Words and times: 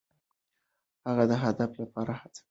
هغه 1.07 1.23
د 1.31 1.33
هدف 1.43 1.71
لپاره 1.81 2.11
هڅه 2.21 2.29
کوي. 2.37 2.39